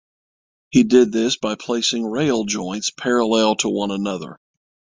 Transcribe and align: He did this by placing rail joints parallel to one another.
He 0.71 0.81
did 0.81 1.11
this 1.11 1.37
by 1.37 1.53
placing 1.53 2.07
rail 2.09 2.43
joints 2.45 2.89
parallel 2.89 3.55
to 3.57 3.69
one 3.69 3.91
another. 3.91 4.39